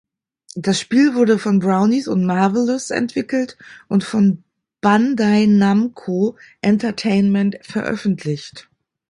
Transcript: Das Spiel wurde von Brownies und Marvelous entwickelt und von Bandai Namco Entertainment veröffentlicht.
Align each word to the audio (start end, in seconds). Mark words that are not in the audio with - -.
Das 0.55 0.79
Spiel 0.79 1.13
wurde 1.13 1.37
von 1.37 1.59
Brownies 1.59 2.07
und 2.07 2.25
Marvelous 2.25 2.89
entwickelt 2.89 3.55
und 3.87 4.03
von 4.03 4.43
Bandai 4.81 5.45
Namco 5.45 6.37
Entertainment 6.61 7.59
veröffentlicht. 7.61 8.67